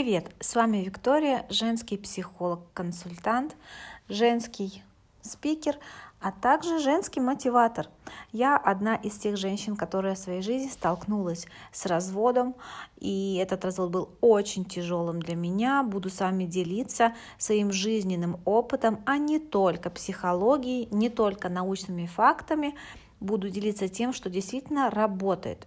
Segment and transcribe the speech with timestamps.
[0.00, 3.56] Привет, с вами Виктория, женский психолог-консультант,
[4.08, 4.84] женский
[5.22, 5.76] спикер,
[6.20, 7.88] а также женский мотиватор.
[8.30, 12.54] Я одна из тех женщин, которая в своей жизни столкнулась с разводом,
[12.98, 15.82] и этот развод был очень тяжелым для меня.
[15.82, 22.76] Буду с вами делиться своим жизненным опытом, а не только психологией, не только научными фактами.
[23.18, 25.66] Буду делиться тем, что действительно работает.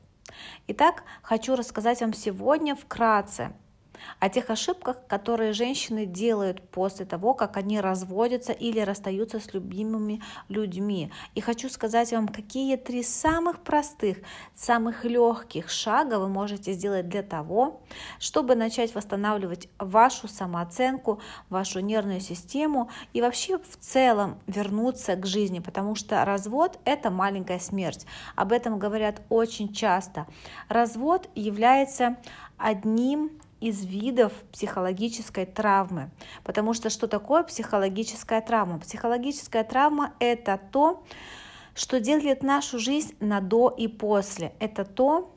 [0.67, 3.51] Итак, хочу рассказать вам сегодня вкратце
[4.19, 10.21] о тех ошибках, которые женщины делают после того, как они разводятся или расстаются с любимыми
[10.49, 11.11] людьми.
[11.35, 14.17] И хочу сказать вам, какие три самых простых,
[14.55, 17.81] самых легких шага вы можете сделать для того,
[18.19, 25.59] чтобы начать восстанавливать вашу самооценку, вашу нервную систему и вообще в целом вернуться к жизни,
[25.59, 28.05] потому что развод– это маленькая смерть.
[28.35, 30.27] Об этом говорят очень часто.
[30.69, 32.17] Развод является
[32.57, 36.09] одним из видов психологической травмы.
[36.43, 38.79] Потому что что такое психологическая травма?
[38.79, 41.03] Психологическая травма– это то,
[41.75, 44.53] что делит нашу жизнь на до и после.
[44.59, 45.33] Это то,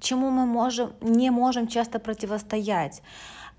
[0.00, 3.02] чему мы можем, не можем часто противостоять.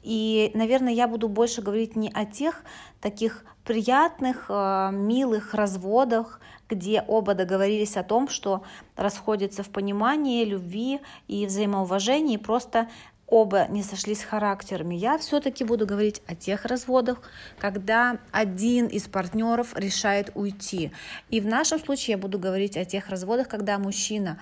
[0.03, 2.63] И, наверное, я буду больше говорить не о тех
[2.99, 8.63] таких приятных, э, милых разводах, где оба договорились о том, что
[8.97, 12.89] расходятся в понимании, любви и взаимоуважении, просто
[13.33, 14.93] оба не сошлись характерами.
[14.93, 17.19] Я все-таки буду говорить о тех разводах,
[17.57, 20.91] когда один из партнеров решает уйти.
[21.29, 24.37] И в нашем случае я буду говорить о тех разводах, когда мужчина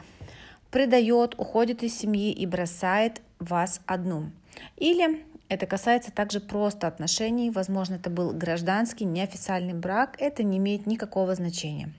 [0.71, 4.29] предает, уходит из семьи и бросает вас одну.
[4.75, 10.85] Или это касается также просто отношений, возможно, это был гражданский, неофициальный брак, это не имеет
[10.85, 11.93] никакого значения.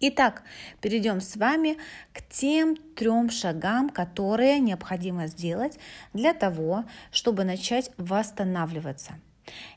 [0.00, 0.42] Итак,
[0.80, 1.76] перейдем с вами
[2.12, 5.78] к тем трем шагам, которые необходимо сделать
[6.12, 9.14] для того, чтобы начать восстанавливаться.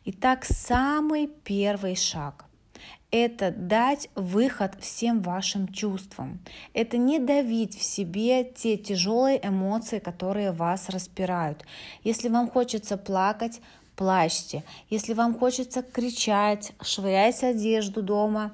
[0.06, 2.46] Итак, самый первый шаг–
[3.12, 6.40] это дать выход всем вашим чувствам.
[6.74, 11.66] Это не давить в себе те тяжелые эмоции, которые вас распирают.
[12.04, 13.62] Если вам хочется плакать,
[13.96, 14.64] плачьте.
[14.90, 18.52] Если вам хочется кричать, швыряйте одежду дома,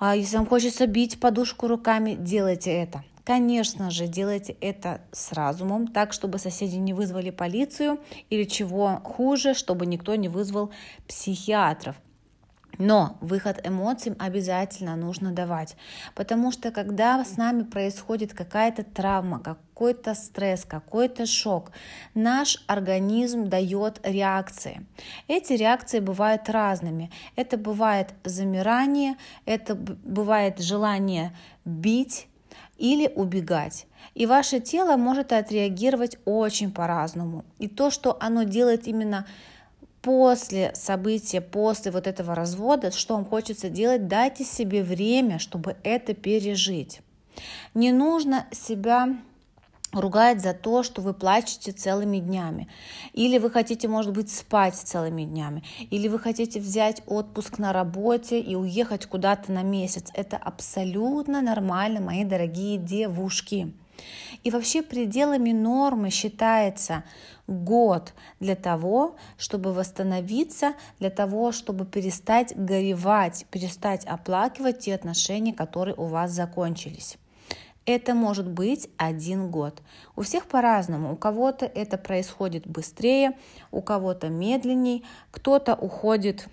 [0.00, 3.04] а если вам хочется бить подушку руками, делайте это.
[3.24, 8.00] Конечно же, делайте это с разумом, так, чтобы соседи не вызвали полицию
[8.30, 10.72] или чего хуже, чтобы никто не вызвал
[11.06, 11.96] психиатров.
[12.78, 15.76] Но выход эмоциям обязательно нужно давать,
[16.14, 19.38] потому что когда с нами происходит какая-то травма,
[19.80, 21.72] какой-то стресс, какой-то шок,
[22.14, 24.86] наш организм дает реакции.
[25.26, 27.10] Эти реакции бывают разными.
[27.34, 32.26] Это бывает замирание, это бывает желание бить,
[32.76, 33.86] или убегать.
[34.14, 37.44] И ваше тело может отреагировать очень по-разному.
[37.58, 39.26] И то, что оно делает именно
[40.02, 46.14] после события, после вот этого развода, что вам хочется делать, дайте себе время, чтобы это
[46.14, 47.00] пережить.
[47.74, 49.16] Не нужно себя
[49.92, 52.68] ругать за то, что вы плачете целыми днями,
[53.12, 58.40] или вы хотите, может быть, спать целыми днями, или вы хотите взять отпуск на работе
[58.40, 60.10] и уехать куда-то на месяц.
[60.14, 63.72] Это абсолютно нормально, мои дорогие девушки.
[64.44, 67.04] И вообще пределами нормы считается
[67.46, 75.94] год для того, чтобы восстановиться, для того, чтобы перестать горевать, перестать оплакивать те отношения, которые
[75.96, 77.18] у вас закончились.
[77.90, 79.82] Это может быть один год.
[80.14, 81.12] У всех по-разному.
[81.12, 83.36] У кого-то это происходит быстрее,
[83.72, 86.46] у кого-то медленней, кто-то уходит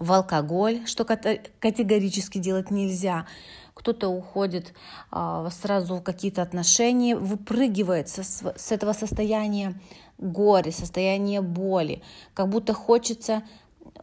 [0.00, 3.26] в алкоголь, что категорически делать нельзя
[3.74, 4.74] кто-то уходит
[5.10, 9.80] а, сразу в какие-то отношения, выпрыгивает со, с этого состояния
[10.18, 12.02] горя, состояния боли,
[12.34, 13.42] как будто хочется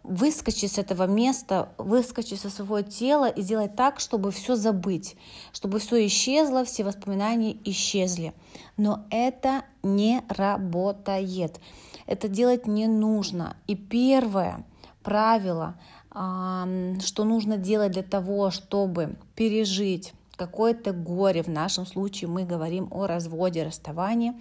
[0.03, 5.15] выскочить с этого места, выскочить со своего тела и сделать так, чтобы все забыть,
[5.53, 8.33] чтобы все исчезло, все воспоминания исчезли.
[8.77, 11.59] Но это не работает.
[12.05, 13.57] Это делать не нужно.
[13.67, 14.65] И первое
[15.03, 15.79] правило–
[16.11, 23.05] что нужно делать для того, чтобы пережить какое-то горе, в нашем случае мы говорим о
[23.05, 24.33] разводе, расставании,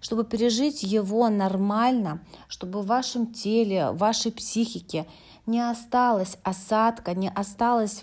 [0.00, 5.06] чтобы пережить его нормально, чтобы в вашем теле, в вашей психике
[5.46, 8.02] не осталось осадка, не осталось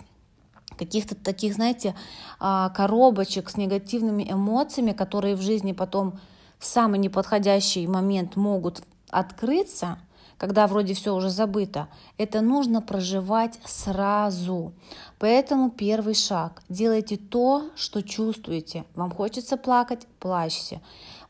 [0.77, 1.95] каких-то таких, знаете,
[2.39, 6.19] а, коробочек с негативными эмоциями, которые в жизни потом
[6.57, 9.99] в самый неподходящий момент могут открыться–
[10.37, 11.87] когда вроде все уже забыто.
[12.17, 14.73] Это нужно проживать сразу.
[15.19, 16.61] Поэтому первый шаг.
[16.69, 18.85] Делайте то, что чувствуете.
[18.95, 20.81] Вам хочется плакать– плачьте.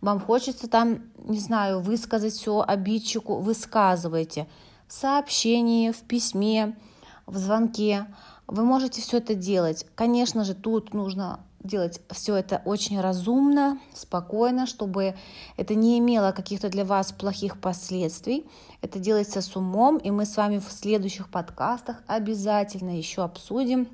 [0.02, 4.48] Вам хочется там, не знаю, высказать все обидчику– высказывайте.
[4.88, 6.78] В сообщении, в письме,
[7.25, 8.08] в звонке.
[8.48, 9.86] Вы можете все это делать.
[9.96, 15.16] Конечно же, тут нужно делать все это очень разумно, спокойно, чтобы
[15.58, 18.46] это не имело каких-то для вас плохих последствий.
[18.82, 23.88] Это делается с умом, и мы с вами в следующих подкастах обязательно еще обсудим,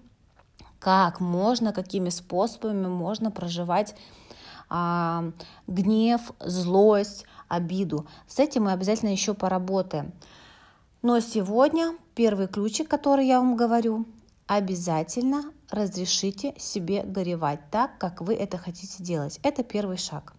[0.79, 3.95] как можно, какими способами можно проживать
[4.69, 5.25] а,
[5.67, 8.07] гнев, злость, обиду.
[8.27, 10.13] С этим мы обязательно еще поработаем.
[11.01, 14.05] Но сегодня первый ключик, который я вам говорю,
[14.47, 19.39] обязательно разрешите себе горевать так, как вы это хотите делать.
[19.43, 20.33] Это первый шаг.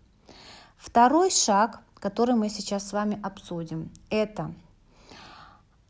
[0.76, 4.54] Второй шаг, который мы сейчас с вами обсудим, это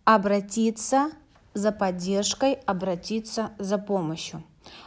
[0.04, 1.10] обратиться
[1.54, 4.42] за поддержкой, обратиться за помощью.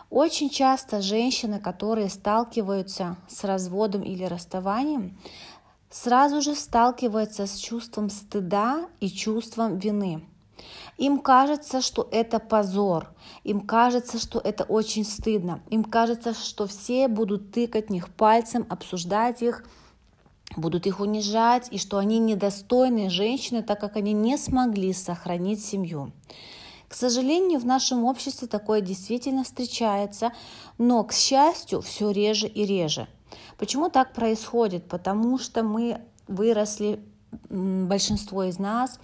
[0.09, 5.17] Очень часто женщины, которые сталкиваются с разводом или расставанием,
[5.89, 10.25] сразу же сталкиваются с чувством стыда и чувством вины.
[10.97, 13.13] Им кажется, что это позор,
[13.43, 18.65] им кажется, что это очень стыдно, им кажется, что все будут тыкать в них пальцем,
[18.69, 19.65] обсуждать их,
[20.55, 26.11] будут их унижать, и что они недостойные женщины, так как они не смогли сохранить семью.
[26.87, 30.31] К сожалению, в нашем обществе такое действительно встречается,
[30.77, 33.07] но, к счастью, все реже и реже.
[33.57, 34.87] Почему так происходит?
[34.87, 37.03] Потому что мы выросли,
[37.49, 38.99] большинство из нас,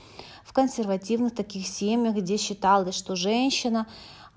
[0.51, 3.88] в консервативных таких семьях, где считалось, что женщина,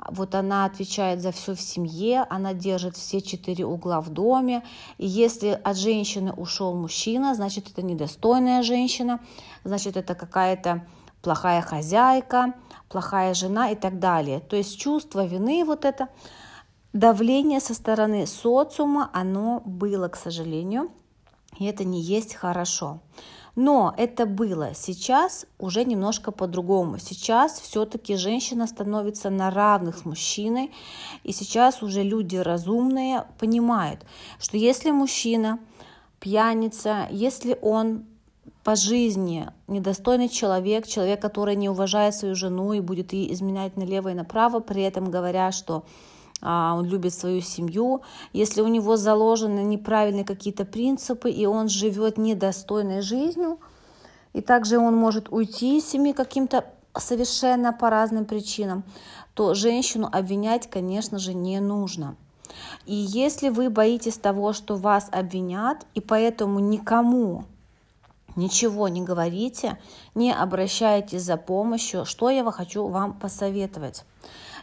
[0.09, 4.63] вот она отвечает за все в семье, она держит все четыре угла в доме,
[4.97, 9.19] и если от женщины ушел мужчина, значит это недостойная женщина,
[9.65, 10.87] значит это какая-то
[11.21, 12.55] плохая хозяйка,
[12.89, 14.39] плохая жена и так далее.
[14.39, 16.11] То есть чувство вины вот это,
[16.93, 20.93] давление со стороны социума, оно было, к сожалению,
[21.59, 23.01] и это не есть хорошо.
[23.57, 24.75] Но это было.
[24.75, 26.99] Сейчас уже немножко по-другому.
[26.99, 30.73] Сейчас все-таки женщина становится на равных с мужчиной.
[31.23, 34.05] И сейчас уже люди разумные понимают,
[34.41, 35.61] что если мужчина
[36.19, 38.07] пьяница, если он
[38.65, 44.09] по жизни недостойный человек, человек, который не уважает свою жену и будет ей изменять налево
[44.09, 45.85] и направо, при этом говоря, что
[46.45, 48.03] он любит свою семью,
[48.33, 53.59] если у него заложены неправильные какие-то принципы, и он живет недостойной жизнью,
[54.35, 58.85] и также он может уйти из семьи каким-то совершенно по разным причинам,
[59.35, 62.17] то женщину обвинять, конечно же, не нужно.
[62.87, 67.45] И если вы боитесь того, что вас обвинят, и поэтому никому
[68.37, 69.79] ничего не говорите,
[70.15, 74.05] не обращайтесь за помощью, что я хочу вам посоветовать.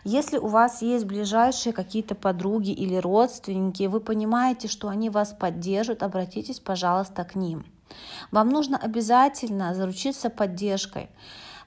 [0.03, 6.01] Если у вас есть ближайшие какие-то подруги или родственники, вы понимаете, что они вас поддержат,
[6.01, 7.65] обратитесь, пожалуйста, к ним.
[8.31, 11.09] Вам нужно обязательно заручиться поддержкой.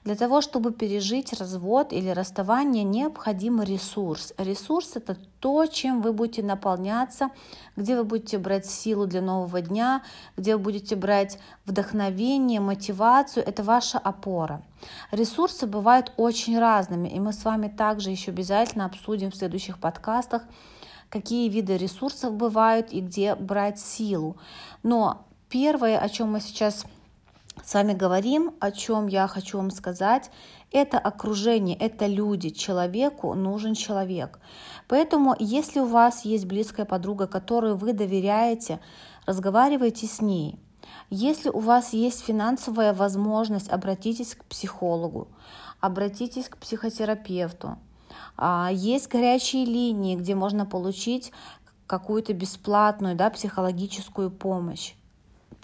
[0.05, 4.33] Для того, чтобы пережить развод или расставание, необходим ресурс.
[4.37, 7.31] Ресурс– это то, чем вы будете наполняться,
[7.75, 10.03] где вы будете брать силу для нового дня,
[10.37, 13.43] где вы будете брать вдохновение, мотивацию.
[13.47, 14.61] Это ваша опора.
[15.09, 20.43] Ресурсы бывают очень разными, и мы с вами также еще обязательно обсудим в следующих подкастах,
[21.09, 24.37] какие виды ресурсов бывают и где брать силу.
[24.83, 26.85] Но первое, о чем мы сейчас
[27.63, 30.29] с вами говорим, о чем я хочу вам сказать,
[30.71, 32.49] это окружение, это люди.
[32.49, 34.39] Человеку нужен человек.
[34.87, 38.79] Поэтому, если у вас есть близкая подруга, которой вы доверяете,
[39.25, 40.59] разговаривайте с ней.
[41.09, 45.27] Если у вас есть финансовая возможность, обратитесь к психологу,
[45.79, 47.77] обратитесь к психотерапевту.
[48.37, 51.31] А, есть горячие линии, где можно получить
[51.87, 54.93] какую-то бесплатную да, психологическую помощь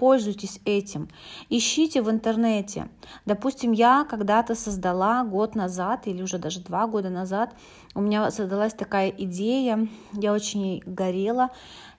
[0.02, 1.10] пользуйтесь этим.
[1.50, 2.90] Ищите в интернете.
[3.28, 7.54] Допустим, я когда-то создала год назад или уже даже два года назад,
[7.94, 11.52] у меня создалась такая идея, я очень горела,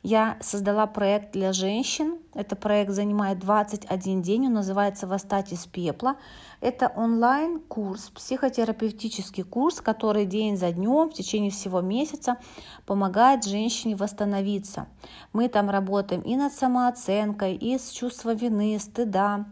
[0.03, 2.19] я создала проект для женщин.
[2.35, 6.17] Этот проект занимает 21 день, он называется «Восстать из пепла».
[6.61, 12.39] Это онлайн-курс, психотерапевтический курс, который день за днем в течение всего месяца
[12.85, 14.89] помогает женщине восстановиться.
[15.33, 19.47] Мы там работаем и над самооценкой, и с чувством вины, стыда,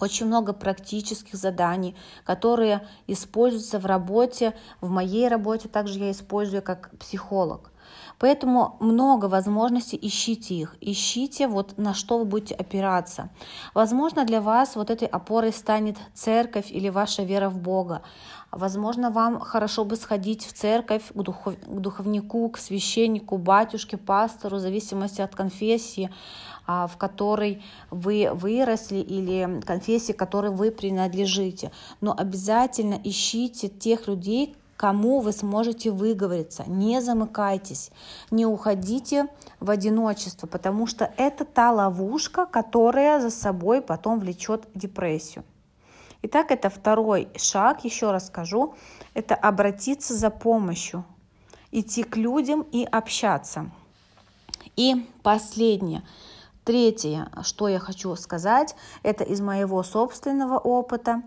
[0.00, 6.90] очень много практических заданий, которые используются в работе, в моей работе также я использую как
[6.98, 7.72] психолог.
[8.18, 13.30] Поэтому много возможностей, ищите их, ищите вот на что вы будете опираться.
[13.74, 18.02] Возможно, для вас вот этой опорой станет церковь или ваша вера в Бога.
[18.50, 24.56] Возможно, вам хорошо бы сходить в церковь к, духов, к духовнику, к священнику, батюшке, пастору,
[24.56, 26.10] в зависимости от конфессии,
[26.66, 31.70] а, в которой вы выросли или конфессии, которой вы принадлежите.
[32.00, 36.62] Но обязательно ищите тех людей, кому вы сможете выговориться.
[36.66, 37.90] Не замыкайтесь,
[38.30, 39.26] не уходите
[39.58, 45.44] в одиночество, потому что это та ловушка, которая за собой потом влечет депрессию.
[46.22, 48.74] Итак, это второй шаг, еще раз скажу,
[49.14, 51.04] это обратиться за помощью,
[51.72, 53.70] идти к людям и общаться.
[54.76, 56.04] И последнее,
[56.64, 61.22] третье, что я хочу сказать, это из моего собственного опыта.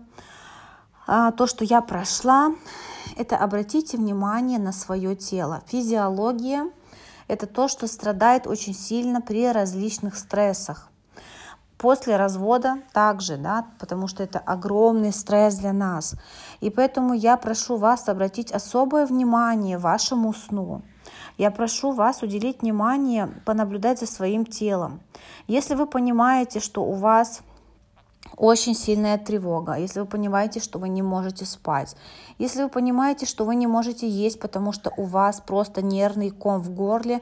[1.06, 2.52] А, то, что я прошла,
[3.16, 5.62] это обратите внимание на свое тело.
[5.66, 6.70] Физиология–
[7.28, 10.88] это то, что страдает очень сильно при различных стрессах.
[11.76, 16.14] После развода также, да, потому что это огромный стресс для нас.
[16.60, 20.82] И поэтому я прошу вас обратить особое внимание вашему сну.
[21.38, 25.00] Я прошу вас уделить внимание, понаблюдать за своим телом.
[25.48, 27.40] Если вы понимаете, что у вас
[28.36, 31.96] очень сильная тревога, если вы понимаете, что вы не можете спать,
[32.38, 36.60] если вы понимаете, что вы не можете есть, потому что у вас просто нервный ком
[36.60, 37.20] в горле,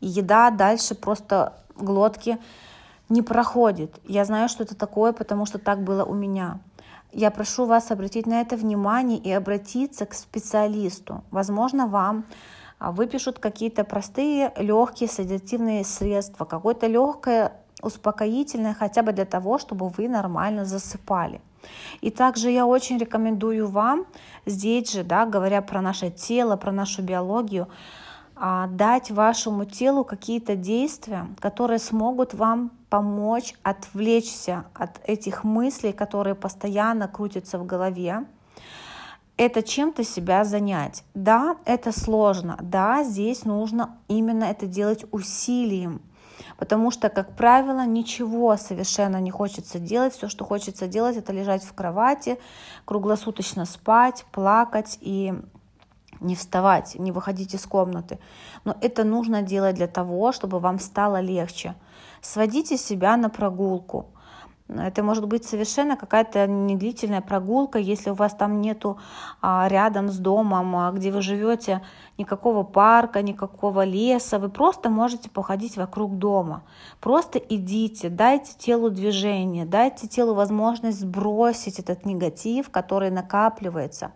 [0.00, 2.38] и еда дальше просто глотки
[3.08, 3.98] не проходит.
[4.04, 6.60] Я знаю, что это такое, потому что так было у меня.
[7.12, 11.24] Я прошу вас обратить на это внимание и обратиться к специалисту.
[11.30, 12.26] Возможно, вам
[12.78, 17.52] а, выпишут какие-то простые, легкие седативные средства, какое-то легкое
[17.82, 21.40] успокоительное хотя бы для того, чтобы вы нормально засыпали.
[22.00, 24.06] И также я очень рекомендую вам
[24.46, 27.68] здесь же, да, говоря про наше тело, про нашу биологию,
[28.36, 36.34] а, дать вашему телу какие-то действия, которые смогут вам помочь отвлечься от этих мыслей, которые
[36.34, 38.24] постоянно крутятся в голове.
[39.36, 41.04] Это чем-то себя занять.
[41.14, 42.58] Да, это сложно.
[42.62, 46.00] Да, здесь нужно именно это делать усилием.
[46.58, 50.12] Потому что, как правило, ничего совершенно не хочется делать.
[50.12, 52.38] Все, что хочется делать, это лежать в кровати,
[52.84, 55.34] круглосуточно спать, плакать и
[56.20, 58.18] не вставать, не выходить из комнаты.
[58.64, 61.76] Но это нужно делать для того, чтобы вам стало легче.
[62.20, 64.06] Сводите себя на прогулку.
[64.68, 68.98] Это может быть совершенно какая-то недлительная прогулка, если у вас там нету
[69.40, 71.80] а, рядом с домом, а, где вы живете,
[72.18, 74.38] никакого парка, никакого леса.
[74.38, 76.64] Вы просто можете походить вокруг дома.
[77.00, 84.12] Просто идите, дайте телу движение, дайте телу возможность сбросить этот негатив, который накапливается.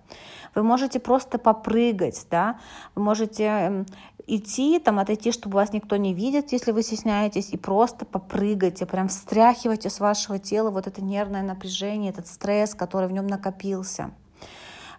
[0.54, 2.58] Вы можете просто попрыгать, да?
[2.94, 3.86] вы можете эм,
[4.26, 9.08] идти, там, отойти, чтобы вас никто не видит, если вы стесняетесь, и просто попрыгайте, прям
[9.08, 14.12] встряхивайте с вашего тела вот это нервное напряжение, этот стресс, который в нем накопился.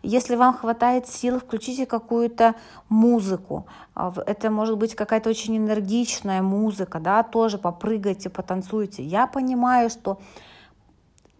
[0.05, 2.55] Если вам хватает сил, включите какую-то
[2.89, 3.65] музыку.
[3.95, 9.01] А, это может быть какая-то очень энергичная музыка, да, тоже попрыгайте, потанцуйте.
[9.01, 10.19] Я понимаю, что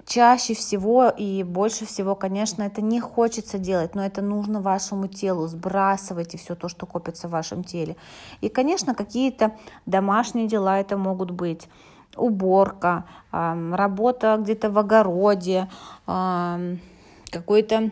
[0.06, 5.48] чаще всего и больше всего, конечно, это не хочется делать, но это нужно вашему телу.
[5.48, 7.96] Сбрасывайте все то, что копится в вашем теле.
[8.42, 9.56] И, конечно, какие-то
[9.86, 11.68] домашние дела это могут быть
[12.16, 15.70] уборка, работа где-то в огороде,
[16.06, 17.90] какое-то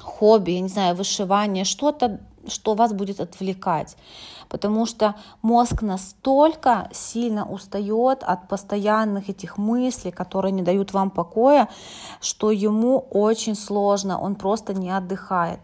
[0.00, 3.96] хобби, я не знаю, вышивание, что-то, что вас будет отвлекать
[4.48, 11.68] потому что мозг настолько сильно устает от постоянных этих мыслей, которые не дают вам покоя,
[12.20, 15.60] что ему очень сложно, он просто не отдыхает.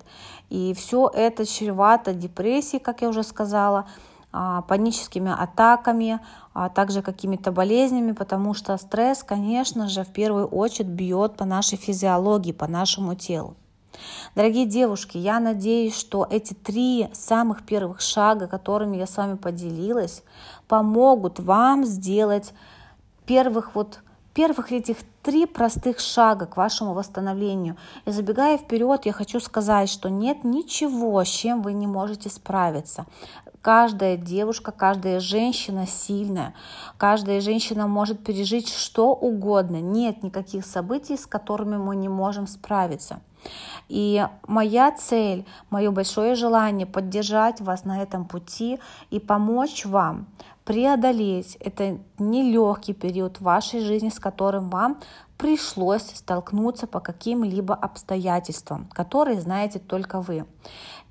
[0.50, 3.87] И все это чревато депрессией, как я уже сказала,
[4.33, 6.21] а, паническими атаками,
[6.53, 11.79] а также какими-то болезнями, потому что стресс, конечно же, в первую очередь бьет по нашей
[11.79, 13.55] физиологии, по нашему телу.
[14.35, 20.23] Дорогие девушки, я надеюсь, что эти три самых первых шага, которыми я с вами поделилась,
[20.69, 22.53] помогут вам сделать
[23.27, 24.01] первых вот
[24.35, 27.77] первых этих три простых шага к вашему восстановлению.
[28.05, 33.07] И забегая вперед, я хочу сказать, что нет ничего, с чем вы не можете справиться.
[33.63, 36.53] Каждая девушка, каждая женщина сильная.
[36.99, 39.81] Каждая женщина может пережить что угодно.
[39.81, 43.21] Нет никаких событий, с которыми мы не можем справиться.
[43.89, 48.79] И моя цель, мое большое желание поддержать вас на этом пути
[49.11, 50.27] и помочь вам
[50.65, 54.99] преодолеть это нелегкий период в вашей жизни, с которым вам
[55.38, 60.47] пришлось столкнуться по каким-либо обстоятельствам, которые знаете только вы.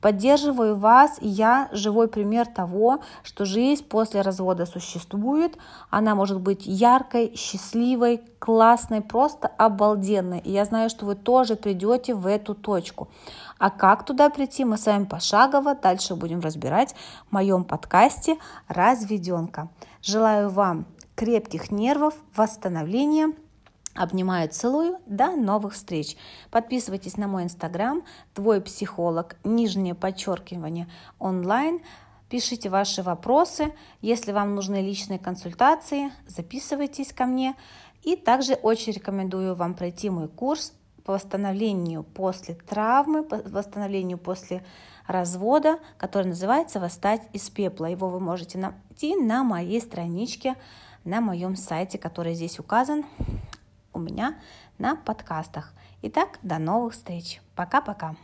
[0.02, 5.58] Поддерживаю вас, и я живой пример того, что жизнь после развода существует.
[5.90, 10.40] Она может быть яркой, счастливой, классной, просто обалденной.
[10.40, 13.08] И я знаю, что вы тоже придете в эту точку.
[13.60, 16.96] А как туда прийти, мы с вами пошагово дальше будем разбирать
[17.30, 18.38] в моем подкасте
[18.68, 19.70] «Разведенка».
[20.02, 23.32] Желаю вам крепких нервов, восстановления–
[23.96, 24.98] Обнимаю, целую.
[25.06, 26.18] До новых встреч.
[26.50, 31.80] Подписывайтесь на мой инстаграм, твой психолог, нижнее подчеркивание онлайн.
[32.28, 33.72] Пишите ваши вопросы.
[34.02, 37.56] Если вам нужны личные консультации, записывайтесь ко мне.
[38.02, 40.74] И также очень рекомендую вам пройти мой курс
[41.06, 44.66] по восстановлению после травмы, по восстановлению после
[45.06, 47.86] развода, который называется «Восстать из пепла».
[47.86, 50.56] Его вы можете найти на моей страничке,
[51.04, 53.06] на моем сайте, который здесь указан
[53.94, 54.40] у меня
[54.78, 55.74] на подкастах.
[56.02, 57.42] Итак, до новых встреч.
[57.56, 58.16] Пока-пока.